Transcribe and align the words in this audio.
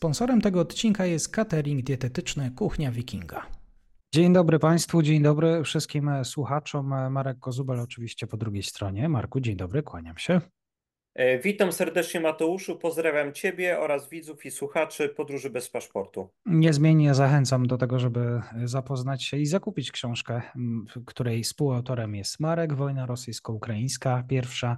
Sponsorem 0.00 0.40
tego 0.40 0.60
odcinka 0.60 1.06
jest 1.06 1.28
catering 1.28 1.82
dietetyczny 1.82 2.50
Kuchnia 2.50 2.90
Wikinga. 2.90 3.46
Dzień 4.14 4.32
dobry 4.32 4.58
Państwu, 4.58 5.02
dzień 5.02 5.22
dobry 5.22 5.64
wszystkim 5.64 6.10
słuchaczom. 6.24 7.10
Marek 7.10 7.38
Kozubel 7.38 7.80
oczywiście 7.80 8.26
po 8.26 8.36
drugiej 8.36 8.62
stronie. 8.62 9.08
Marku, 9.08 9.40
dzień 9.40 9.56
dobry, 9.56 9.82
kłaniam 9.82 10.18
się. 10.18 10.40
E, 11.14 11.38
witam 11.38 11.72
serdecznie 11.72 12.20
Mateuszu, 12.20 12.76
pozdrawiam 12.76 13.32
Ciebie 13.32 13.78
oraz 13.78 14.08
widzów 14.08 14.46
i 14.46 14.50
słuchaczy 14.50 15.08
Podróży 15.08 15.50
bez 15.50 15.70
paszportu. 15.70 16.28
Niezmiennie 16.46 17.14
zachęcam 17.14 17.66
do 17.66 17.78
tego, 17.78 17.98
żeby 17.98 18.40
zapoznać 18.64 19.24
się 19.24 19.36
i 19.36 19.46
zakupić 19.46 19.92
książkę, 19.92 20.42
której 21.06 21.42
współautorem 21.42 22.14
jest 22.14 22.40
Marek, 22.40 22.74
Wojna 22.74 23.06
rosyjsko-ukraińska, 23.06 24.24
pierwsza 24.28 24.76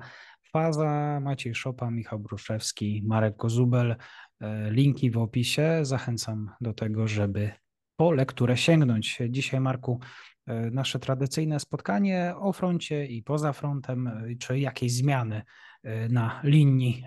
faza, 0.52 1.20
Maciej 1.20 1.54
Szopa, 1.54 1.90
Michał 1.90 2.18
Bruszewski, 2.18 3.02
Marek 3.06 3.36
Kozubel. 3.36 3.96
E, 4.40 4.70
linki 4.70 5.10
w 5.10 5.18
opisie. 5.18 5.78
Zachęcam 5.82 6.50
do 6.60 6.72
tego, 6.72 7.08
żeby 7.08 7.52
po 7.96 8.12
lekturę 8.12 8.56
sięgnąć. 8.56 9.18
Dzisiaj, 9.28 9.60
Marku, 9.60 10.00
e, 10.46 10.70
nasze 10.70 10.98
tradycyjne 10.98 11.60
spotkanie 11.60 12.34
o 12.36 12.52
froncie 12.52 13.06
i 13.06 13.22
poza 13.22 13.52
frontem, 13.52 14.10
czy 14.40 14.58
jakieś 14.58 14.92
zmiany 14.92 15.42
na 16.08 16.40
linii 16.44 17.04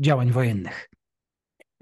działań 0.00 0.30
wojennych? 0.30 0.90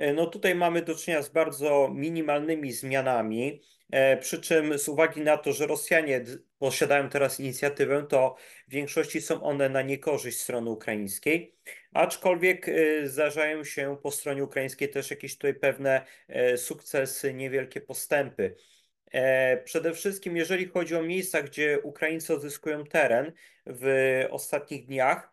E, 0.03 0.13
no 0.13 0.27
tutaj 0.27 0.55
mamy 0.55 0.83
do 0.83 0.95
czynienia 0.95 1.23
z 1.23 1.29
bardzo 1.29 1.91
minimalnymi 1.95 2.73
zmianami, 2.73 3.63
e, 3.91 4.17
przy 4.17 4.41
czym 4.41 4.79
z 4.79 4.89
uwagi 4.89 5.21
na 5.21 5.37
to, 5.37 5.53
że 5.53 5.67
Rosjanie 5.67 6.25
posiadają 6.59 7.09
teraz 7.09 7.41
inicjatywę, 7.41 8.07
to 8.09 8.37
w 8.69 8.73
większości 8.73 9.21
są 9.21 9.43
one 9.43 9.69
na 9.69 9.83
niekorzyść 9.83 10.41
strony 10.41 10.71
ukraińskiej, 10.71 11.57
aczkolwiek 11.93 12.69
e, 12.69 13.07
zdarzają 13.09 13.65
się 13.65 13.97
po 14.03 14.11
stronie 14.11 14.45
ukraińskiej 14.45 14.89
też 14.89 15.11
jakieś 15.11 15.35
tutaj 15.35 15.55
pewne 15.55 16.07
sukcesy, 16.57 17.35
niewielkie 17.35 17.81
postępy. 17.81 18.57
Przede 19.65 19.95
wszystkim, 19.95 20.37
jeżeli 20.37 20.67
chodzi 20.67 20.97
o 20.97 21.03
miejsca, 21.03 21.43
gdzie 21.43 21.81
Ukraińcy 21.83 22.35
odzyskują 22.35 22.85
teren 22.85 23.33
w 23.67 24.25
ostatnich 24.31 24.87
dniach, 24.87 25.32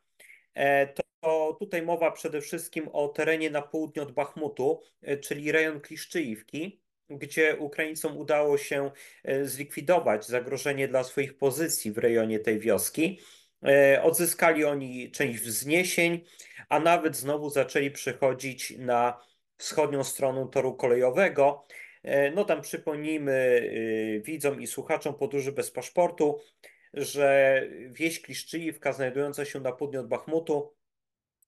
to 1.24 1.54
tutaj 1.60 1.82
mowa 1.82 2.12
przede 2.12 2.42
wszystkim 2.42 2.90
o 2.94 3.08
terenie 3.08 3.50
na 3.50 3.62
południe 3.62 4.02
od 4.02 4.12
Bachmutu, 4.12 4.82
e, 5.02 5.18
czyli 5.18 5.52
rejon 5.52 5.82
Kliszczyjówki, 5.82 6.82
gdzie 7.10 7.58
Ukraińcom 7.58 8.18
udało 8.18 8.58
się 8.58 8.92
e, 9.24 9.46
zlikwidować 9.46 10.28
zagrożenie 10.28 10.88
dla 10.88 11.04
swoich 11.04 11.38
pozycji 11.38 11.92
w 11.92 11.98
rejonie 11.98 12.40
tej 12.40 12.60
wioski. 12.60 13.20
Odzyskali 14.04 14.66
oni 14.66 15.12
część 15.12 15.40
wzniesień, 15.40 16.24
a 16.70 16.80
nawet 16.80 17.16
znowu 17.16 17.50
zaczęli 17.50 17.92
przychodzić 17.92 18.74
na 18.78 19.22
wschodnią 19.58 20.04
stronę 20.04 20.48
toru 20.52 20.74
kolejowego. 20.76 21.66
No 22.36 22.46
tam 22.46 22.62
przypomnijmy 22.62 23.70
widzom 24.26 24.62
i 24.62 24.68
słuchaczom 24.68 25.14
podróży 25.14 25.52
bez 25.52 25.72
paszportu, 25.72 26.40
że 26.94 27.62
wieś 27.92 28.22
Kliszczyjówka, 28.22 28.94
znajdująca 28.94 29.46
się 29.46 29.60
na 29.60 29.72
południu 29.72 30.00
od 30.00 30.08
Bachmutu, 30.08 30.74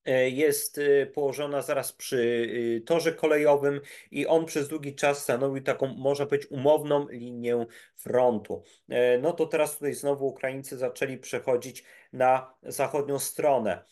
e, 0.06 0.30
jest 0.30 0.78
e, 0.78 1.06
położona 1.06 1.62
zaraz 1.62 1.94
przy 1.94 2.48
e, 2.78 2.82
torze 2.82 3.12
kolejowym 3.12 3.82
i 4.12 4.28
on 4.28 4.46
przez 4.46 4.68
długi 4.68 4.96
czas 4.96 5.24
stanowił 5.24 5.64
taką, 5.64 5.88
można 5.88 6.26
powiedzieć, 6.26 6.52
umowną 6.52 7.08
linię 7.10 7.66
frontu. 7.98 8.64
No 9.22 9.34
to 9.34 9.46
teraz 9.46 9.74
tutaj 9.74 9.94
znowu 9.94 10.28
Ukraińcy 10.28 10.78
zaczęli 10.78 11.18
przechodzić 11.18 11.84
na 12.14 12.54
zachodnią 12.64 13.20
stronę. 13.20 13.86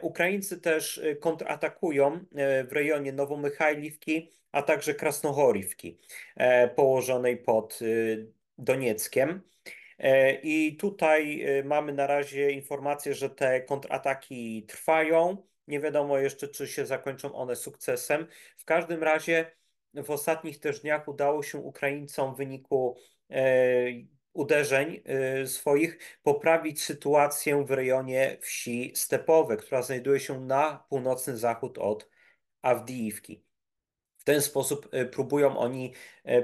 Ukraińcy 0.00 0.60
też 0.60 1.00
kontratakują 1.20 2.24
w 2.68 2.72
rejonie 2.72 3.12
Nowomychajliwki, 3.12 4.32
a 4.52 4.62
także 4.62 4.94
Krasnohorivki, 4.94 5.98
położonej 6.76 7.36
pod 7.36 7.78
Donieckiem. 8.58 9.42
E, 10.02 10.34
I 10.34 10.76
tutaj 10.76 11.42
e, 11.42 11.64
mamy 11.64 11.92
na 11.92 12.06
razie 12.06 12.50
informację, 12.50 13.14
że 13.14 13.30
te 13.30 13.60
kontrataki 13.60 14.64
trwają. 14.68 15.46
Nie 15.66 15.80
wiadomo 15.80 16.18
jeszcze, 16.18 16.48
czy 16.48 16.68
się 16.68 16.86
zakończą 16.86 17.34
one 17.34 17.56
sukcesem. 17.56 18.26
W 18.56 18.64
każdym 18.64 19.02
razie 19.02 19.52
w 19.94 20.10
ostatnich 20.10 20.60
też 20.60 20.80
dniach 20.80 21.08
udało 21.08 21.42
się 21.42 21.58
Ukraińcom 21.58 22.34
w 22.34 22.36
wyniku 22.36 22.96
e, 23.30 23.44
uderzeń 24.32 25.02
swoich 25.46 26.18
poprawić 26.22 26.82
sytuację 26.82 27.64
w 27.64 27.70
rejonie 27.70 28.38
wsi 28.40 28.92
Stepowe, 28.94 29.56
która 29.56 29.82
znajduje 29.82 30.20
się 30.20 30.40
na 30.40 30.84
północny 30.88 31.36
zachód 31.36 31.78
od 31.78 32.08
Awdijiwki. 32.62 33.44
W 34.18 34.24
ten 34.24 34.42
sposób 34.42 34.90
próbują 35.12 35.58
oni 35.58 35.94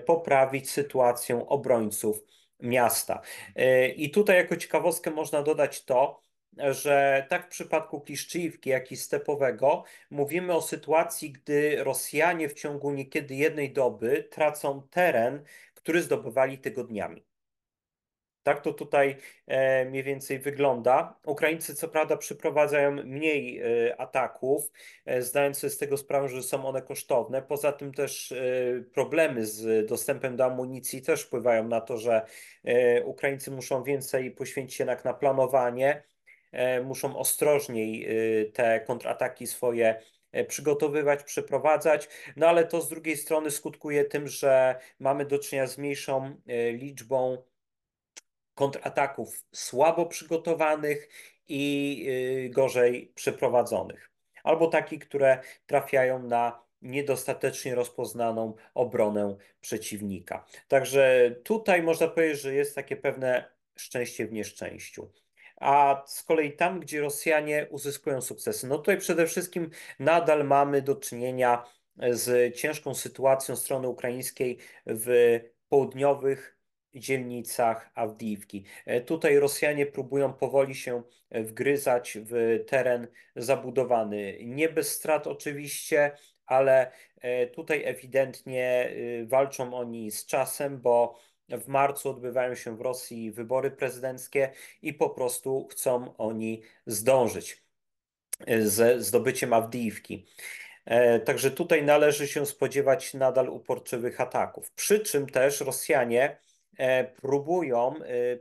poprawić 0.06 0.70
sytuację 0.70 1.48
obrońców 1.48 2.24
miasta. 2.60 3.20
E, 3.56 3.88
I 3.88 4.10
tutaj 4.10 4.36
jako 4.36 4.56
ciekawostkę 4.56 5.10
można 5.10 5.42
dodać 5.42 5.84
to, 5.84 6.22
że 6.58 7.26
tak 7.30 7.46
w 7.46 7.48
przypadku 7.48 8.00
Kliszczyjówki, 8.00 8.70
jak 8.70 8.92
i 8.92 8.96
Stepowego 8.96 9.84
mówimy 10.10 10.54
o 10.54 10.62
sytuacji, 10.62 11.32
gdy 11.32 11.84
Rosjanie 11.84 12.48
w 12.48 12.54
ciągu 12.54 12.90
niekiedy 12.90 13.34
jednej 13.34 13.72
doby 13.72 14.28
tracą 14.30 14.82
teren, 14.90 15.44
który 15.74 16.02
zdobywali 16.02 16.58
tygodniami. 16.58 17.27
Tak 18.48 18.60
to 18.60 18.72
tutaj 18.72 19.16
e, 19.46 19.84
mniej 19.84 20.02
więcej 20.02 20.38
wygląda. 20.38 21.14
Ukraińcy 21.26 21.74
co 21.74 21.88
prawda 21.88 22.16
przyprowadzają 22.16 22.90
mniej 22.90 23.60
e, 23.60 24.00
ataków, 24.00 24.72
e, 25.06 25.22
zdając 25.22 25.58
sobie 25.58 25.70
z 25.70 25.78
tego 25.78 25.96
sprawę, 25.96 26.28
że 26.28 26.42
są 26.42 26.66
one 26.66 26.82
kosztowne. 26.82 27.42
Poza 27.42 27.72
tym 27.72 27.92
też 27.92 28.34
problemy 28.94 29.46
z 29.46 29.88
dostępem 29.88 30.36
do 30.36 30.44
amunicji 30.44 31.02
też 31.02 31.22
wpływają 31.22 31.68
na 31.68 31.80
to, 31.80 31.96
że 31.96 32.22
Ukraińcy 33.04 33.50
muszą 33.50 33.82
więcej 33.82 34.30
poświęcić 34.30 34.78
jednak 34.78 35.04
na 35.04 35.14
planowanie, 35.14 36.02
muszą 36.84 37.16
ostrożniej 37.18 38.08
te 38.52 38.80
kontrataki 38.80 39.46
swoje 39.46 40.02
przygotowywać, 40.48 41.22
przeprowadzać, 41.22 42.08
no 42.36 42.48
ale 42.48 42.66
to 42.66 42.80
z 42.80 42.88
drugiej 42.88 43.16
strony 43.16 43.50
skutkuje 43.50 44.04
tym, 44.04 44.28
że 44.28 44.78
mamy 45.00 45.24
do 45.26 45.38
czynienia 45.38 45.66
z 45.66 45.78
mniejszą 45.78 46.34
liczbą 46.72 47.42
kontrataków 48.58 49.44
słabo 49.52 50.06
przygotowanych 50.06 51.08
i 51.48 52.04
y, 52.46 52.50
gorzej 52.50 53.12
przeprowadzonych, 53.14 54.10
albo 54.42 54.66
takich, 54.66 54.98
które 54.98 55.38
trafiają 55.66 56.22
na 56.22 56.62
niedostatecznie 56.82 57.74
rozpoznaną 57.74 58.54
obronę 58.74 59.36
przeciwnika. 59.60 60.44
Także 60.68 61.34
tutaj 61.44 61.82
można 61.82 62.08
powiedzieć, 62.08 62.40
że 62.40 62.54
jest 62.54 62.74
takie 62.74 62.96
pewne 62.96 63.50
szczęście 63.76 64.26
w 64.26 64.32
nieszczęściu. 64.32 65.12
A 65.56 66.02
z 66.06 66.22
kolei 66.22 66.52
tam, 66.52 66.80
gdzie 66.80 67.00
Rosjanie 67.00 67.66
uzyskują 67.70 68.20
sukcesy, 68.20 68.66
no 68.66 68.78
tutaj 68.78 68.98
przede 68.98 69.26
wszystkim 69.26 69.70
nadal 69.98 70.44
mamy 70.44 70.82
do 70.82 70.96
czynienia 70.96 71.64
z 72.10 72.56
ciężką 72.56 72.94
sytuacją 72.94 73.56
strony 73.56 73.88
ukraińskiej 73.88 74.58
w 74.86 75.38
południowych 75.68 76.57
dzielnicach 76.98 77.90
Awdijiwki. 77.94 78.64
E, 78.86 79.00
tutaj 79.00 79.38
Rosjanie 79.38 79.86
próbują 79.86 80.32
powoli 80.32 80.74
się 80.74 81.02
e, 81.30 81.42
wgryzać 81.42 82.18
w 82.20 82.64
teren 82.66 83.06
zabudowany. 83.36 84.38
Nie 84.44 84.68
bez 84.68 84.94
strat 84.94 85.26
oczywiście, 85.26 86.12
ale 86.46 86.92
e, 87.20 87.46
tutaj 87.46 87.82
ewidentnie 87.84 88.92
walczą 89.26 89.74
oni 89.74 90.10
z 90.10 90.26
czasem, 90.26 90.80
bo 90.80 91.18
w 91.48 91.68
marcu 91.68 92.10
odbywają 92.10 92.54
się 92.54 92.76
w 92.76 92.80
Rosji 92.80 93.32
wybory 93.32 93.70
prezydenckie 93.70 94.52
i 94.82 94.94
po 94.94 95.10
prostu 95.10 95.68
chcą 95.70 96.16
oni 96.16 96.62
zdążyć 96.86 97.62
ze 98.60 99.02
zdobyciem 99.02 99.52
Awdijiwki. 99.52 100.26
Także 101.24 101.50
tutaj 101.50 101.82
należy 101.82 102.28
się 102.28 102.46
spodziewać 102.46 103.14
nadal 103.14 103.48
uporczywych 103.48 104.20
ataków. 104.20 104.70
Przy 104.70 105.00
czym 105.00 105.26
też 105.26 105.60
Rosjanie 105.60 106.38
próbują 107.20 107.94
e, 107.96 108.38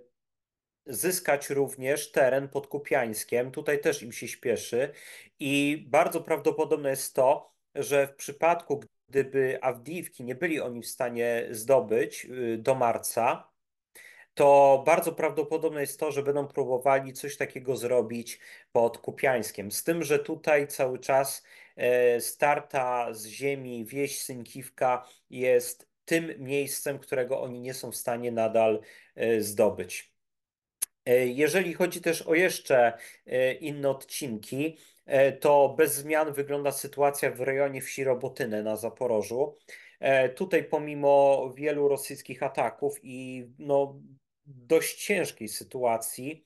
zyskać 0.85 1.49
również 1.49 2.11
teren 2.11 2.49
pod 2.49 2.67
Kupiańskiem. 2.67 3.51
Tutaj 3.51 3.81
też 3.81 4.03
im 4.03 4.11
się 4.11 4.27
śpieszy 4.27 4.91
i 5.39 5.85
bardzo 5.89 6.21
prawdopodobne 6.21 6.89
jest 6.89 7.15
to, 7.15 7.53
że 7.75 8.07
w 8.07 8.15
przypadku, 8.15 8.83
gdyby 9.09 9.59
Awdijiwki 9.61 10.23
nie 10.23 10.35
byli 10.35 10.61
oni 10.61 10.81
w 10.81 10.87
stanie 10.87 11.47
zdobyć 11.51 12.25
y, 12.25 12.57
do 12.57 12.75
marca, 12.75 13.51
to 14.33 14.83
bardzo 14.85 15.13
prawdopodobne 15.13 15.81
jest 15.81 15.99
to, 15.99 16.11
że 16.11 16.23
będą 16.23 16.47
próbowali 16.47 17.13
coś 17.13 17.37
takiego 17.37 17.75
zrobić 17.75 18.39
pod 18.71 18.97
Kupiańskiem. 18.97 19.71
Z 19.71 19.83
tym, 19.83 20.03
że 20.03 20.19
tutaj 20.19 20.67
cały 20.67 20.99
czas 20.99 21.43
e, 21.75 22.21
starta 22.21 23.13
z 23.13 23.25
ziemi 23.25 23.85
wieś 23.85 24.21
Synkiwka 24.21 25.07
jest 25.29 25.87
tym 26.07 26.33
miejscem, 26.37 26.99
którego 26.99 27.41
oni 27.41 27.61
nie 27.61 27.73
są 27.73 27.91
w 27.91 27.95
stanie 27.95 28.31
nadal 28.31 28.81
e, 29.15 29.41
zdobyć. 29.41 30.17
Jeżeli 31.25 31.73
chodzi 31.73 32.01
też 32.01 32.21
o 32.21 32.35
jeszcze 32.35 32.97
inne 33.59 33.89
odcinki, 33.89 34.77
to 35.39 35.75
bez 35.77 35.95
zmian 35.95 36.33
wygląda 36.33 36.71
sytuacja 36.71 37.31
w 37.31 37.41
rejonie 37.41 37.81
wsi 37.81 38.03
Robotyne 38.03 38.63
na 38.63 38.75
Zaporożu. 38.75 39.55
Tutaj 40.35 40.63
pomimo 40.63 41.49
wielu 41.55 41.87
rosyjskich 41.87 42.43
ataków 42.43 42.99
i 43.03 43.47
no, 43.59 44.01
dość 44.45 45.05
ciężkiej 45.05 45.47
sytuacji, 45.47 46.45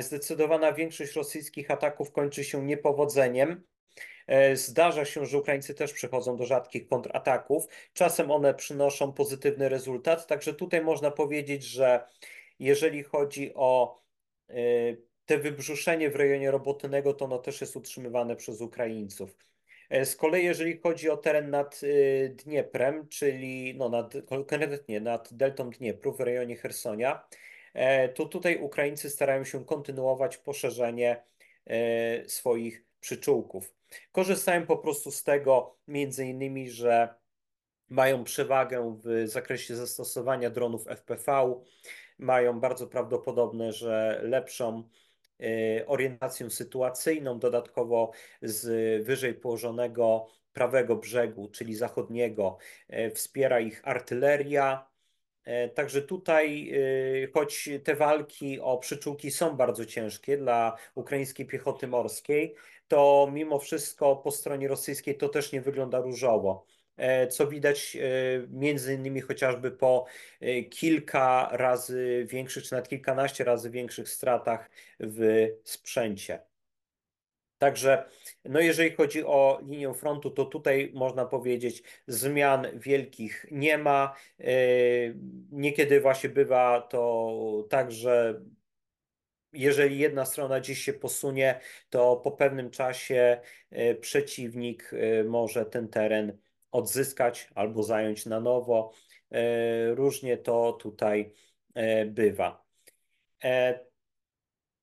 zdecydowana 0.00 0.72
większość 0.72 1.12
rosyjskich 1.12 1.70
ataków 1.70 2.12
kończy 2.12 2.44
się 2.44 2.64
niepowodzeniem. 2.64 3.62
Zdarza 4.54 5.04
się, 5.04 5.26
że 5.26 5.38
Ukraińcy 5.38 5.74
też 5.74 5.92
przechodzą 5.92 6.36
do 6.36 6.46
rzadkich 6.46 6.88
kontrataków. 6.88 7.66
Czasem 7.92 8.30
one 8.30 8.54
przynoszą 8.54 9.12
pozytywny 9.12 9.68
rezultat, 9.68 10.26
także 10.26 10.54
tutaj 10.54 10.80
można 10.82 11.10
powiedzieć, 11.10 11.64
że 11.64 12.00
jeżeli 12.58 13.02
chodzi 13.02 13.54
o 13.54 14.02
te 15.26 15.38
wybrzuszenie 15.38 16.10
w 16.10 16.16
rejonie 16.16 16.50
Robotynego, 16.50 17.14
to 17.14 17.24
ono 17.24 17.38
też 17.38 17.60
jest 17.60 17.76
utrzymywane 17.76 18.36
przez 18.36 18.60
Ukraińców. 18.60 19.36
Z 20.04 20.16
kolei 20.16 20.44
jeżeli 20.44 20.78
chodzi 20.78 21.10
o 21.10 21.16
teren 21.16 21.50
nad 21.50 21.80
Dnieprem, 22.30 23.08
czyli 23.08 23.74
no 23.76 23.88
nad, 23.88 24.14
konkretnie 24.26 25.00
nad 25.00 25.34
deltą 25.34 25.70
Dniepru 25.70 26.12
w 26.12 26.20
rejonie 26.20 26.56
Hersonia, 26.56 27.28
to 28.14 28.26
tutaj 28.26 28.58
Ukraińcy 28.58 29.10
starają 29.10 29.44
się 29.44 29.64
kontynuować 29.64 30.36
poszerzenie 30.36 31.22
swoich 32.26 32.84
przyczółków. 33.00 33.77
Korzystają 34.12 34.66
po 34.66 34.76
prostu 34.76 35.10
z 35.10 35.24
tego, 35.24 35.76
między 35.88 36.26
innymi, 36.26 36.70
że 36.70 37.14
mają 37.88 38.24
przewagę 38.24 38.98
w 39.04 39.28
zakresie 39.28 39.76
zastosowania 39.76 40.50
dronów 40.50 40.86
FPV, 40.86 41.54
mają 42.18 42.60
bardzo 42.60 42.86
prawdopodobne, 42.86 43.72
że 43.72 44.20
lepszą 44.22 44.88
y, 45.40 45.84
orientację 45.86 46.50
sytuacyjną, 46.50 47.38
dodatkowo 47.38 48.10
z 48.42 48.66
wyżej 49.04 49.34
położonego 49.34 50.26
prawego 50.52 50.96
brzegu, 50.96 51.48
czyli 51.48 51.74
zachodniego, 51.74 52.58
y, 52.92 53.10
wspiera 53.10 53.60
ich 53.60 53.80
artyleria. 53.84 54.87
Y, 55.48 55.68
także 55.68 56.02
tutaj, 56.02 56.72
choć 57.34 57.68
te 57.84 57.94
walki 57.94 58.60
o 58.60 58.78
przyczółki 58.78 59.30
są 59.30 59.56
bardzo 59.56 59.86
ciężkie 59.86 60.36
dla 60.36 60.76
ukraińskiej 60.94 61.46
piechoty 61.46 61.86
morskiej, 61.86 62.54
to 62.88 63.28
mimo 63.32 63.58
wszystko 63.58 64.16
po 64.16 64.30
stronie 64.30 64.68
rosyjskiej 64.68 65.16
to 65.16 65.28
też 65.28 65.52
nie 65.52 65.60
wygląda 65.60 66.00
różowo. 66.00 66.66
E, 66.98 67.26
co 67.26 67.46
widać 67.46 67.96
e, 67.96 68.00
między 68.50 68.94
innymi 68.94 69.20
chociażby 69.20 69.70
po 69.70 70.06
e, 70.40 70.62
kilka 70.62 71.48
razy 71.52 72.26
większych, 72.28 72.64
czy 72.64 72.72
nawet 72.72 72.88
kilkanaście 72.88 73.44
razy 73.44 73.70
większych 73.70 74.08
stratach 74.08 74.70
w 75.00 75.46
sprzęcie. 75.64 76.47
Także, 77.58 78.04
no 78.44 78.60
jeżeli 78.60 78.90
chodzi 78.90 79.24
o 79.24 79.60
linię 79.66 79.94
frontu, 79.94 80.30
to 80.30 80.44
tutaj 80.44 80.90
można 80.94 81.24
powiedzieć, 81.24 81.82
zmian 82.06 82.66
wielkich 82.74 83.46
nie 83.50 83.78
ma. 83.78 84.14
Niekiedy 85.50 86.00
właśnie 86.00 86.30
bywa 86.30 86.80
to 86.80 87.66
tak, 87.70 87.92
że 87.92 88.40
jeżeli 89.52 89.98
jedna 89.98 90.24
strona 90.24 90.60
gdzieś 90.60 90.78
się 90.78 90.92
posunie, 90.92 91.60
to 91.90 92.16
po 92.16 92.30
pewnym 92.30 92.70
czasie 92.70 93.40
przeciwnik 94.00 94.90
może 95.24 95.66
ten 95.66 95.88
teren 95.88 96.38
odzyskać 96.72 97.48
albo 97.54 97.82
zająć 97.82 98.26
na 98.26 98.40
nowo. 98.40 98.92
Różnie 99.94 100.36
to 100.36 100.72
tutaj 100.72 101.32
bywa. 102.06 102.64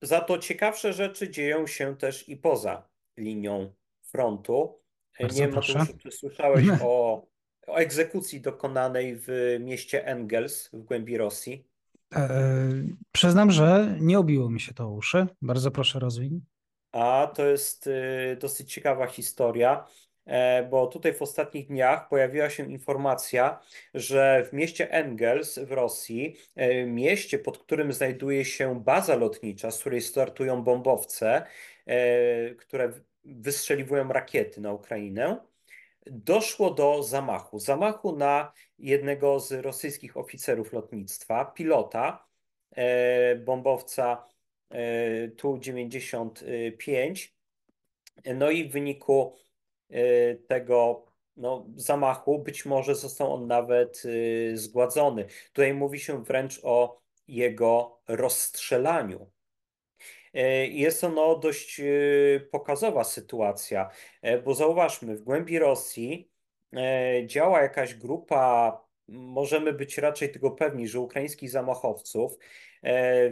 E, 0.06 0.08
za 0.08 0.22
to 0.22 0.38
ciekawsze 0.38 0.94
rzeczy 0.94 1.30
dzieją 1.30 1.68
się 1.68 1.98
też 1.98 2.30
i 2.30 2.38
poza 2.38 2.88
linią 3.18 3.74
frontu. 4.02 4.80
Bardzo 5.20 5.40
Nie 5.40 5.48
wiem, 5.48 5.62
czy 5.98 6.12
słyszałeś 6.12 6.66
o, 6.82 7.26
o 7.68 7.76
egzekucji 7.76 8.42
dokonanej 8.42 9.16
w 9.18 9.58
mieście 9.60 10.06
Engels 10.06 10.70
w 10.74 10.84
głębi 10.84 11.18
Rosji? 11.18 11.68
E, 12.16 12.30
przyznam, 13.12 13.52
że 13.52 13.96
nie 14.00 14.20
obiło 14.20 14.50
mi 14.50 14.60
się 14.60 14.74
to 14.74 14.90
uszy. 14.90 15.28
Bardzo 15.42 15.72
proszę 15.72 16.00
rozwin. 16.00 16.42
A 16.92 17.32
to 17.36 17.46
jest 17.46 17.88
y, 17.88 18.38
dosyć 18.42 18.74
ciekawa 18.74 19.08
historia. 19.08 19.86
E, 20.26 20.64
bo 20.64 20.88
tutaj 20.88 21.14
w 21.14 21.22
ostatnich 21.22 21.68
dniach 21.68 22.10
pojawiła 22.10 22.50
się 22.50 22.72
informacja, 22.72 23.60
że 23.94 24.46
w 24.50 24.54
mieście 24.54 24.92
Engels 24.92 25.60
w 25.60 25.72
Rosji, 25.72 26.38
e, 26.56 26.86
mieście, 26.86 27.40
pod 27.40 27.58
którym 27.58 27.94
znajduje 27.94 28.46
się 28.46 28.84
baza 28.84 29.16
lotnicza, 29.16 29.72
z 29.72 29.80
której 29.80 30.02
startują 30.02 30.64
bombowce, 30.64 31.46
e, 31.86 32.56
które 32.56 32.92
wystrzeliwują 33.26 34.08
rakiety 34.08 34.62
na 34.62 34.74
Ukrainę, 34.74 35.38
doszło 36.06 36.72
do 36.72 37.04
zamachu. 37.04 37.60
Zamachu 37.60 38.16
na 38.16 38.54
jednego 38.80 39.40
z 39.40 39.52
rosyjskich 39.52 40.18
oficerów 40.18 40.74
lotnictwa, 40.74 41.46
pilota 41.46 42.26
bombowca 43.46 44.24
Tu-95. 45.38 47.34
No 48.36 48.52
i 48.52 48.70
w 48.70 48.72
wyniku 48.72 49.36
tego 50.48 51.06
no, 51.38 51.66
zamachu, 51.76 52.40
być 52.40 52.66
może 52.66 52.96
został 52.96 53.34
on 53.34 53.48
nawet 53.48 54.04
y, 54.06 54.52
zgładzony. 54.58 55.26
Tutaj 55.48 55.74
mówi 55.74 56.00
się 56.00 56.24
wręcz 56.24 56.60
o 56.64 57.02
jego 57.28 58.02
rozstrzelaniu. 58.08 59.32
Y, 60.36 60.68
jest 60.68 61.02
to 61.02 61.10
no, 61.10 61.36
dość 61.36 61.82
pokazowa 62.52 63.04
sytuacja, 63.04 63.90
bo 64.46 64.54
zauważmy, 64.54 65.16
w 65.16 65.22
głębi 65.22 65.60
Rosji 65.60 66.32
działa 67.26 67.62
jakaś 67.62 67.96
grupa, 67.96 68.82
możemy 69.08 69.74
być 69.74 69.98
raczej 69.98 70.32
tego 70.32 70.52
pewni, 70.52 70.88
że 70.88 71.00
ukraińskich 71.00 71.50
zamachowców. 71.50 72.38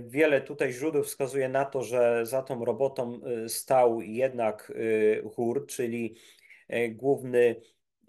Wiele 0.04 0.42
tutaj 0.42 0.74
źródeł 0.74 1.04
wskazuje 1.04 1.50
na 1.50 1.66
to, 1.66 1.82
że 1.82 2.26
za 2.26 2.42
tą 2.42 2.66
robotą 2.66 3.20
stał 3.48 4.02
jednak 4.02 4.74
GUR, 5.24 5.68
czyli 5.68 6.16
główny 6.90 7.56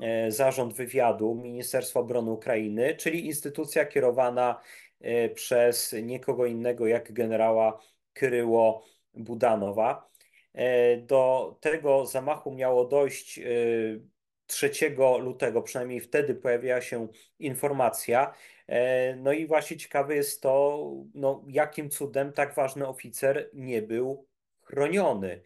e, 0.01 0.31
zarząd 0.31 0.75
wywiadu 0.75 1.35
Ministerstwa 1.35 2.01
Obrony 2.01 2.31
Ukrainy, 2.31 2.95
czyli 2.97 3.27
instytucja 3.27 3.85
kierowana 3.85 4.61
e, 5.01 5.29
przez 5.29 5.95
nikogo 6.03 6.47
innego 6.47 6.87
jak 6.87 7.13
generała 7.13 7.81
Kryło 8.13 8.85
Budanowa. 9.15 10.15
Do 10.99 11.57
tego 11.61 12.07
zamachu 12.07 12.55
miało 12.55 12.85
dojść 12.85 13.41
3 14.47 14.71
lutego, 15.21 15.63
przynajmniej 15.63 16.01
wtedy 16.01 16.35
pojawiła 16.35 16.81
się 16.81 17.09
informacja. 17.39 18.35
No 19.17 19.33
i 19.33 19.47
właśnie 19.47 19.77
ciekawe 19.77 20.15
jest 20.15 20.43
to, 20.43 20.85
no, 21.15 21.45
jakim 21.49 21.91
cudem 21.91 22.33
tak 22.33 22.55
ważny 22.55 22.89
oficer 22.89 23.51
nie 23.53 23.83
był 23.83 24.27
chroniony. 24.63 25.43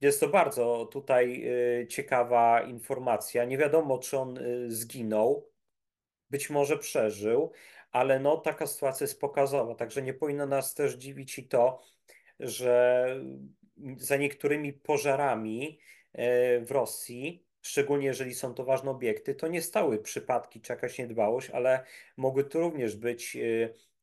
Jest 0.00 0.20
to 0.20 0.28
bardzo 0.28 0.88
tutaj 0.92 1.44
y, 1.82 1.86
ciekawa 1.86 2.62
informacja. 2.62 3.44
Nie 3.44 3.58
wiadomo, 3.58 3.98
czy 3.98 4.18
on 4.18 4.38
y, 4.38 4.70
zginął, 4.70 5.50
być 6.30 6.50
może 6.50 6.78
przeżył, 6.78 7.52
ale 7.92 8.20
no 8.20 8.36
taka 8.36 8.66
sytuacja 8.66 9.04
jest 9.04 9.20
pokazowa, 9.20 9.74
także 9.74 10.02
nie 10.02 10.14
powinno 10.14 10.46
nas 10.46 10.74
też 10.74 10.94
dziwić 10.94 11.38
i 11.38 11.48
to, 11.48 11.82
że 12.40 13.06
za 13.96 14.16
niektórymi 14.16 14.72
pożarami 14.72 15.78
y, 16.14 16.18
w 16.64 16.70
Rosji, 16.70 17.46
szczególnie 17.62 18.06
jeżeli 18.06 18.34
są 18.34 18.54
to 18.54 18.64
ważne 18.64 18.90
obiekty, 18.90 19.34
to 19.34 19.48
nie 19.48 19.62
stały 19.62 19.98
przypadki 19.98 20.60
czy 20.60 20.72
jakaś 20.72 20.98
niedbałość, 20.98 21.50
ale 21.50 21.84
mogły 22.16 22.44
to 22.44 22.60
również 22.60 22.96
być 22.96 23.36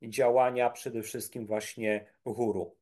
działania 0.02 0.70
przede 0.70 1.02
wszystkim 1.02 1.46
właśnie 1.46 2.06
góru 2.26 2.76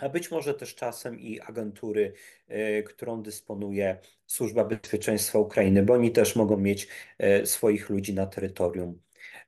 a 0.00 0.08
być 0.08 0.30
może 0.30 0.54
też 0.54 0.74
czasem 0.74 1.20
i 1.20 1.40
agentury, 1.40 2.12
e, 2.48 2.82
którą 2.82 3.22
dysponuje 3.22 3.98
Służba 4.26 4.64
Bezpieczeństwa 4.64 5.38
Ukrainy, 5.38 5.82
bo 5.82 5.94
oni 5.94 6.10
też 6.10 6.36
mogą 6.36 6.56
mieć 6.56 6.88
e, 7.18 7.46
swoich 7.46 7.90
ludzi 7.90 8.14
na 8.14 8.26
terytorium 8.26 9.00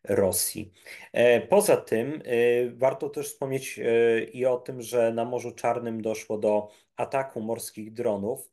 Rosji. 0.04 0.72
E, 1.12 1.40
poza 1.40 1.76
tym 1.76 2.22
warto 2.72 3.08
też 3.08 3.28
wspomnieć 3.28 3.80
i 4.32 4.46
o 4.46 4.56
tym, 4.56 4.82
że 4.82 5.12
na 5.12 5.24
Morzu 5.24 5.52
Czarnym 5.52 6.02
doszło 6.02 6.38
do 6.38 6.68
ataku 6.96 7.40
morskich 7.40 7.92
dronów. 7.92 8.50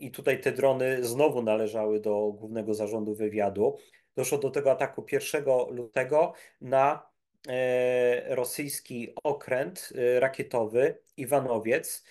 I 0.00 0.10
tutaj 0.10 0.40
te 0.40 0.52
drony 0.52 1.04
znowu 1.04 1.42
należały 1.42 2.00
do 2.00 2.32
Głównego 2.32 2.74
Zarządu 2.74 3.14
Wywiadu. 3.14 3.76
Doszło 4.16 4.38
do 4.38 4.50
tego 4.50 4.70
ataku 4.70 5.04
1 5.12 5.44
lutego 5.70 6.32
na 6.60 7.08
rosyjski 8.28 9.12
okręt 9.22 9.92
e, 9.94 10.20
rakietowy 10.20 10.98
Iwanowiec 11.16 12.04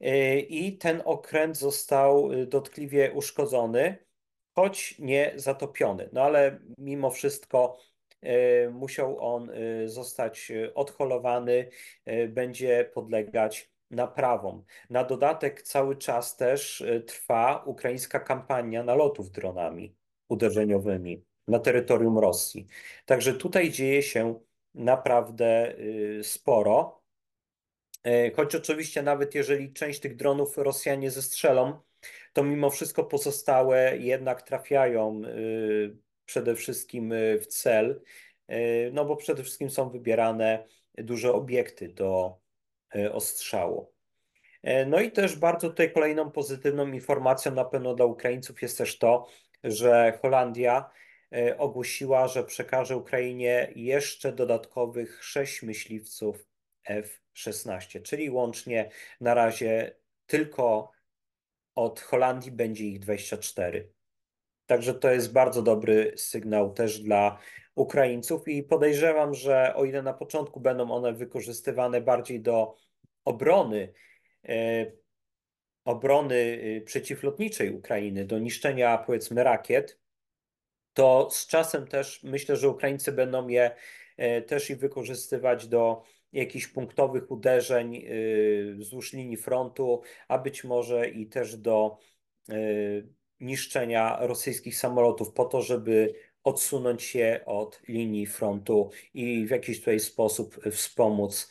e, 0.00 0.38
i 0.38 0.78
ten 0.78 1.02
okręt 1.04 1.56
został 1.56 2.30
dotkliwie 2.46 3.12
uszkodzony, 3.12 3.96
choć 4.54 4.98
nie 4.98 5.32
zatopiony. 5.36 6.08
No 6.12 6.22
ale 6.22 6.58
mimo 6.78 7.10
wszystko 7.10 7.78
musiał 8.70 9.34
on 9.34 9.50
zostać 9.86 10.52
odholowany, 10.74 11.68
będzie 12.28 12.90
podlegać 12.94 13.70
naprawom. 13.90 14.64
Na 14.90 15.04
dodatek 15.04 15.62
cały 15.62 15.96
czas 15.96 16.36
też 16.36 16.84
trwa 17.06 17.62
ukraińska 17.66 18.20
kampania 18.20 18.82
nalotów 18.84 19.30
dronami 19.30 19.96
uderzeniowymi 20.28 21.24
na 21.48 21.58
terytorium 21.58 22.18
Rosji. 22.18 22.66
Także 23.06 23.34
tutaj 23.34 23.70
dzieje 23.70 24.02
się 24.02 24.40
naprawdę 24.74 25.74
sporo. 26.22 27.02
Choć 28.36 28.54
oczywiście 28.54 29.02
nawet 29.02 29.34
jeżeli 29.34 29.72
część 29.72 30.00
tych 30.00 30.16
dronów 30.16 30.58
Rosjanie 30.58 31.10
zestrzelą, 31.10 31.80
to 32.32 32.44
mimo 32.44 32.70
wszystko 32.70 33.04
pozostałe 33.04 33.96
jednak 33.98 34.42
trafiają 34.42 35.22
y, 35.24 35.96
przede 36.24 36.54
wszystkim 36.54 37.12
y, 37.12 37.38
w 37.38 37.46
cel, 37.46 38.02
y, 38.50 38.90
no 38.92 39.04
bo 39.04 39.16
przede 39.16 39.42
wszystkim 39.42 39.70
są 39.70 39.90
wybierane 39.90 40.66
duże 40.94 41.32
obiekty 41.32 41.88
do 41.88 42.42
ostrzału. 43.12 43.92
No 44.86 45.00
i 45.00 45.12
też 45.12 45.36
bardzo 45.36 45.68
tutaj 45.68 45.92
kolejną 45.92 46.30
pozytywną 46.30 46.86
informacją 46.86 47.54
na 47.54 47.64
pewno 47.64 47.94
dla 47.94 48.06
Ukraińców 48.06 48.62
jest 48.62 48.78
też 48.78 48.98
to, 48.98 49.26
że 49.64 50.18
Holandia 50.22 50.90
ogłosiła, 51.58 52.28
że 52.28 52.44
przekaże 52.44 52.96
Ukrainie 52.96 53.72
jeszcze 53.76 54.32
dodatkowych 54.32 55.24
sześć 55.24 55.62
myśliwców 55.62 56.46
F-16, 56.84 58.02
czyli 58.02 58.30
łącznie 58.30 58.90
na 59.20 59.34
razie 59.34 59.96
tylko 60.26 60.90
od 61.74 62.00
Holandii 62.00 62.52
będzie 62.52 62.84
ich 62.84 62.98
24. 62.98 63.92
Także 64.66 64.94
to 64.94 65.10
jest 65.10 65.32
bardzo 65.32 65.62
dobry 65.62 66.12
sygnał 66.16 66.72
też 66.72 67.00
dla 67.00 67.38
Ukraińców 67.74 68.48
i 68.48 68.62
podejrzewam, 68.62 69.34
że 69.34 69.74
o 69.74 69.84
ile 69.84 70.02
na 70.02 70.12
początku 70.12 70.60
będą 70.60 70.90
one 70.90 71.12
wykorzystywane 71.12 72.00
bardziej 72.00 72.40
do 72.40 72.76
obrony, 73.24 73.92
e, 74.48 74.86
obrony 75.84 76.34
y, 76.34 76.82
przeciwlotniczej 76.86 77.70
Ukrainy, 77.70 78.24
do 78.24 78.38
niszczenia 78.38 78.98
powiedzmy 78.98 79.44
rakiet, 79.44 80.01
to 80.94 81.28
z 81.30 81.46
czasem 81.46 81.86
też 81.86 82.22
myślę, 82.22 82.56
że 82.56 82.68
Ukraińcy 82.68 83.12
będą 83.12 83.48
je 83.48 83.70
e, 84.16 84.42
też 84.42 84.70
i 84.70 84.76
wykorzystywać 84.76 85.66
do 85.66 86.02
jakichś 86.32 86.66
punktowych 86.66 87.30
uderzeń 87.30 87.96
y, 87.96 88.74
wzdłuż 88.78 89.12
linii 89.12 89.36
frontu, 89.36 90.02
a 90.28 90.38
być 90.38 90.64
może 90.64 91.08
i 91.08 91.26
też 91.26 91.56
do 91.56 91.98
y, 92.50 93.08
niszczenia 93.40 94.18
rosyjskich 94.20 94.76
samolotów 94.76 95.32
po 95.32 95.44
to, 95.44 95.62
żeby 95.62 96.14
odsunąć 96.44 97.02
się 97.02 97.40
od 97.46 97.82
linii 97.88 98.26
frontu 98.26 98.90
i 99.14 99.46
w 99.46 99.50
jakiś 99.50 99.78
tutaj 99.78 100.00
sposób 100.00 100.64
wspomóc 100.70 101.50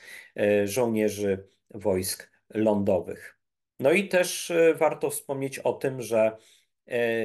żołnierzy 0.65 1.47
wojsk 1.69 2.31
lądowych. 2.49 3.37
No 3.79 3.91
i 3.91 4.07
też 4.07 4.51
warto 4.75 5.09
wspomnieć 5.09 5.59
o 5.59 5.73
tym, 5.73 6.01
że 6.01 6.37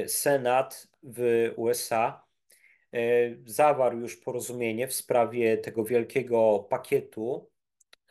Senat 0.07 0.87
w 1.07 1.51
USA 1.55 2.27
E, 2.93 2.99
zawarł 3.45 3.99
już 3.99 4.15
porozumienie 4.17 4.87
w 4.87 4.93
sprawie 4.93 5.57
tego 5.57 5.83
wielkiego 5.83 6.67
pakietu, 6.69 7.49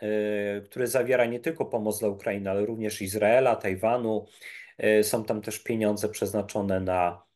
e, 0.00 0.60
który 0.60 0.86
zawiera 0.86 1.26
nie 1.26 1.40
tylko 1.40 1.66
pomoc 1.66 2.00
dla 2.00 2.08
Ukrainy, 2.08 2.50
ale 2.50 2.66
również 2.66 3.02
Izraela, 3.02 3.56
Tajwanu. 3.56 4.26
E, 4.78 5.04
są 5.04 5.24
tam 5.24 5.42
też 5.42 5.58
pieniądze 5.58 6.08
przeznaczone 6.08 6.80
na 6.80 7.26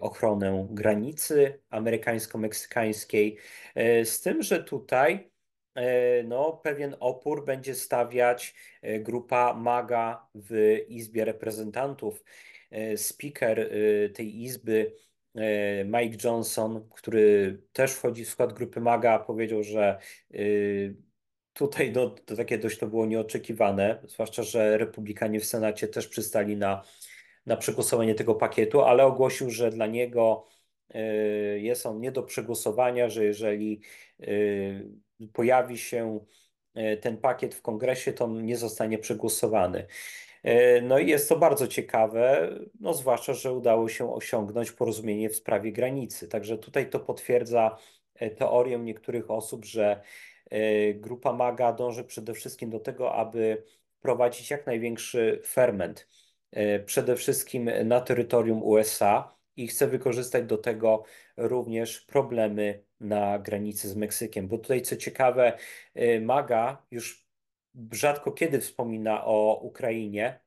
ochronę 0.00 0.66
granicy 0.70 1.60
amerykańsko-meksykańskiej. 1.70 3.36
Z 4.04 4.20
tym, 4.20 4.42
że 4.42 4.64
tutaj 4.64 5.30
no, 6.24 6.52
pewien 6.52 6.96
opór 7.00 7.44
będzie 7.44 7.74
stawiać 7.74 8.54
grupa 8.82 9.54
MAGA 9.54 10.26
w 10.34 10.78
Izbie 10.88 11.24
Reprezentantów. 11.24 12.24
Speaker 12.96 13.70
tej 14.14 14.42
izby 14.42 14.92
E, 15.34 15.84
Mike 15.84 16.16
Johnson, 16.24 16.88
który 16.90 17.58
też 17.72 17.92
wchodzi 17.92 18.24
w 18.24 18.28
skład 18.28 18.52
grupy 18.52 18.80
MAGA, 18.80 19.18
powiedział, 19.18 19.62
że 19.62 19.98
tutaj 21.52 21.92
no, 21.92 22.10
to 22.10 22.36
takie 22.36 22.58
dość 22.58 22.78
to 22.78 22.86
było 22.86 23.06
nieoczekiwane, 23.06 24.02
zwłaszcza, 24.06 24.42
że 24.42 24.78
republikanie 24.78 25.40
w 25.40 25.44
Senacie 25.44 25.88
też 25.88 26.08
przystali 26.08 26.56
na, 26.56 26.82
na 27.46 27.56
przegłosowanie 27.56 28.14
tego 28.14 28.34
pakietu, 28.34 28.80
ale 28.82 29.04
ogłosił, 29.04 29.50
że 29.50 29.70
dla 29.70 29.86
niego 29.86 30.46
jest 31.56 31.86
on 31.86 32.00
nie 32.00 32.12
do 32.12 32.22
przegłosowania, 32.22 33.08
że 33.08 33.24
jeżeli 33.24 33.80
pojawi 35.32 35.78
się 35.78 36.20
ten 37.00 37.16
pakiet 37.18 37.54
w 37.54 37.62
kongresie, 37.62 38.12
to 38.12 38.24
on 38.24 38.44
nie 38.44 38.56
zostanie 38.56 38.98
przegłosowany. 38.98 39.86
E, 40.42 40.80
no 40.80 40.98
i 40.98 41.08
jest 41.08 41.28
to 41.28 41.36
bardzo 41.36 41.66
ciekawe, 41.66 42.50
no 42.80 42.94
zwłaszcza, 42.94 43.34
że 43.34 43.52
udało 43.52 43.88
się 43.88 44.14
osiągnąć 44.14 44.72
porozumienie 44.72 45.30
w 45.30 45.36
sprawie 45.36 45.72
granicy. 45.72 46.28
Także 46.28 46.58
tutaj 46.58 46.90
to 46.90 47.00
potwierdza 47.00 47.76
e, 48.14 48.30
teorię 48.30 48.78
niektórych 48.78 49.30
osób, 49.30 49.64
że 49.64 50.00
e, 50.50 50.94
grupa 50.94 51.32
MAGA 51.32 51.72
dąży 51.72 52.04
przede 52.04 52.34
wszystkim 52.34 52.70
do 52.70 52.80
tego, 52.80 53.14
aby 53.14 53.64
wprowadzić 53.98 54.50
jak 54.50 54.66
największy 54.66 55.42
ferment, 55.46 56.08
przede 56.86 57.16
wszystkim 57.16 57.70
na 57.84 58.00
terytorium 58.00 58.62
USA 58.62 59.34
i 59.56 59.66
chce 59.68 59.86
wykorzystać 59.86 60.44
do 60.44 60.58
tego 60.58 61.02
również 61.36 62.00
problemy 62.00 62.84
na 63.00 63.38
granicy 63.38 63.88
z 63.88 63.96
Meksykiem. 63.96 64.48
Bo 64.48 64.58
tutaj, 64.58 64.82
co 64.82 64.96
ciekawe, 64.96 65.58
MAGA 66.20 66.86
już 66.90 67.29
rzadko 67.92 68.32
kiedy 68.32 68.60
wspomina 68.60 69.24
o 69.24 69.60
Ukrainie 69.62 70.40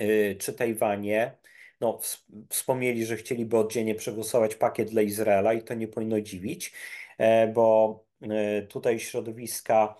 y, 0.00 0.36
czy 0.38 0.52
Tajwanie. 0.52 1.40
No, 1.80 2.00
wspomnieli, 2.48 3.06
że 3.06 3.16
chcieliby 3.16 3.58
oddzielnie 3.58 3.94
przegłosować 3.94 4.54
pakiet 4.54 4.90
dla 4.90 5.02
Izraela 5.02 5.52
i 5.52 5.62
to 5.62 5.74
nie 5.74 5.88
powinno 5.88 6.20
dziwić, 6.20 6.72
e, 7.18 7.48
bo 7.48 8.04
e, 8.22 8.62
tutaj 8.62 9.00
środowiska 9.00 9.96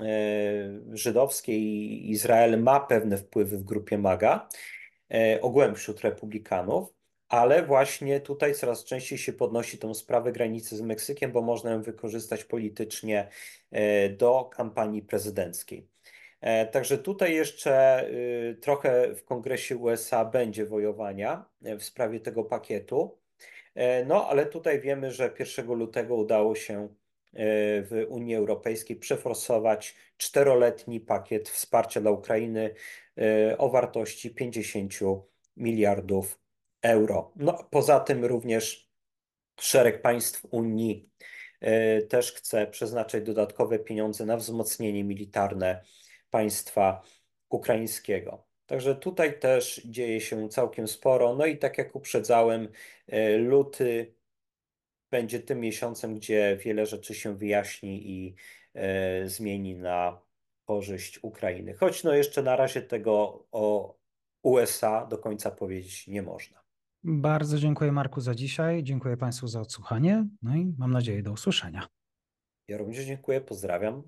e, 0.00 0.04
żydowskie 0.92 1.58
i 1.58 2.10
Izrael 2.10 2.62
ma 2.62 2.80
pewne 2.80 3.16
wpływy 3.16 3.58
w 3.58 3.64
grupie 3.64 3.98
MAGA, 3.98 4.48
ogółem 5.40 5.74
wśród 5.74 6.00
republikanów, 6.00 6.95
ale 7.28 7.62
właśnie 7.62 8.20
tutaj 8.20 8.54
coraz 8.54 8.84
częściej 8.84 9.18
się 9.18 9.32
podnosi 9.32 9.78
tą 9.78 9.94
sprawę 9.94 10.32
granicy 10.32 10.76
z 10.76 10.80
Meksykiem, 10.80 11.32
bo 11.32 11.42
można 11.42 11.70
ją 11.70 11.82
wykorzystać 11.82 12.44
politycznie 12.44 13.28
e, 13.70 14.08
do 14.08 14.44
kampanii 14.44 15.02
prezydenckiej. 15.02 15.88
E, 16.40 16.66
także 16.66 16.98
tutaj 16.98 17.34
jeszcze 17.34 18.04
y, 18.10 18.56
trochę 18.60 19.14
w 19.14 19.24
Kongresie 19.24 19.76
USA 19.76 20.24
będzie 20.24 20.66
wojowania 20.66 21.44
e, 21.64 21.76
w 21.76 21.84
sprawie 21.84 22.20
tego 22.20 22.44
pakietu. 22.44 23.18
No, 24.06 24.28
ale 24.28 24.46
tutaj 24.46 24.80
wiemy, 24.80 25.10
że 25.10 25.34
1 25.38 25.66
lutego 25.66 26.14
udało 26.14 26.54
się 26.54 26.88
w 27.82 28.06
Unii 28.08 28.34
Europejskiej 28.34 28.96
przeforsować 28.96 29.94
czteroletni 30.16 31.00
pakiet 31.00 31.48
wsparcia 31.48 32.00
dla 32.00 32.10
Ukrainy 32.10 32.74
o 33.58 33.68
wartości 33.68 34.30
50 34.30 34.92
miliardów 35.56 36.45
euro. 36.86 37.32
No, 37.36 37.68
poza 37.70 38.00
tym 38.00 38.24
również 38.24 38.90
szereg 39.60 40.02
państw 40.02 40.46
Unii 40.50 41.10
e, 41.60 42.02
też 42.02 42.32
chce 42.32 42.66
przeznaczyć 42.66 43.24
dodatkowe 43.24 43.78
pieniądze 43.78 44.26
na 44.26 44.36
wzmocnienie 44.36 45.04
militarne 45.04 45.82
państwa 46.30 47.02
ukraińskiego. 47.48 48.46
Także 48.66 48.94
tutaj 48.94 49.38
też 49.38 49.80
dzieje 49.84 50.20
się 50.20 50.48
całkiem 50.48 50.88
sporo. 50.88 51.34
No 51.34 51.46
i 51.46 51.58
tak 51.58 51.78
jak 51.78 51.96
uprzedzałem, 51.96 52.68
e, 53.06 53.36
luty 53.36 54.14
będzie 55.10 55.40
tym 55.40 55.60
miesiącem, 55.60 56.14
gdzie 56.14 56.56
wiele 56.56 56.86
rzeczy 56.86 57.14
się 57.14 57.36
wyjaśni 57.36 58.10
i 58.10 58.34
e, 58.74 59.28
zmieni 59.28 59.74
na 59.74 60.20
korzyść 60.64 61.18
Ukrainy. 61.22 61.74
Choć 61.74 62.04
no 62.04 62.14
jeszcze 62.14 62.42
na 62.42 62.56
razie 62.56 62.82
tego 62.82 63.46
o 63.52 63.96
USA 64.42 65.06
do 65.06 65.18
końca 65.18 65.50
powiedzieć 65.50 66.06
nie 66.06 66.22
można. 66.22 66.65
Bardzo 67.08 67.58
dziękuję 67.58 67.92
Marku 67.92 68.20
za 68.20 68.34
dzisiaj. 68.34 68.82
Dziękuję 68.82 69.16
Państwu 69.16 69.46
za 69.46 69.60
odsłuchanie. 69.60 70.28
No 70.42 70.56
i 70.56 70.74
mam 70.78 70.92
nadzieję 70.92 71.22
do 71.22 71.32
usłyszenia. 71.32 71.86
Ja 72.68 72.78
również 72.78 73.04
dziękuję, 73.04 73.40
pozdrawiam. 73.40 74.02